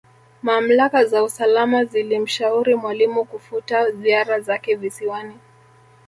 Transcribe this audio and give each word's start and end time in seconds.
Mamlaka 0.43 1.05
za 1.05 1.23
usalama 1.23 1.85
zilimshauri 1.85 2.75
Mwalimu 2.75 3.25
kufuta 3.25 3.91
ziara 3.91 4.39
zake 4.39 4.75
Visiwani 4.75 5.37